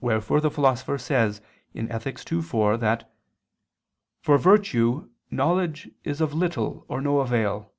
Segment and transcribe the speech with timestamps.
[0.00, 1.40] Wherefore the Philosopher says
[1.74, 2.20] (Ethic.
[2.32, 3.12] ii, 4) that
[4.20, 7.72] "for virtue knowledge is of little or no avail."